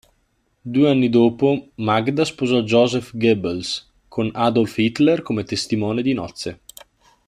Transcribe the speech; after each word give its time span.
Due 0.63 0.89
anni 0.89 1.09
dopo 1.09 1.73
Magda 1.75 2.25
sposò 2.25 2.61
Joseph 2.63 3.15
Goebbels, 3.15 3.91
con 4.07 4.31
Adolf 4.33 4.75
Hitler 4.79 5.21
come 5.21 5.43
testimone 5.43 6.01
di 6.01 6.13
nozze. 6.13 6.61